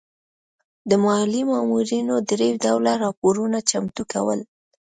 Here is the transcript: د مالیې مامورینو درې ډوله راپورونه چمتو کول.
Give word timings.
د 0.89 0.91
مالیې 1.03 1.43
مامورینو 1.51 2.15
درې 2.31 2.49
ډوله 2.63 2.93
راپورونه 3.03 3.57
چمتو 3.69 4.03
کول. 4.11 4.39